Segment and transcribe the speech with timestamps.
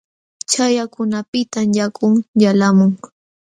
[0.51, 2.05] Chaqyakunapiqtam yaku
[2.41, 2.91] yalqamun.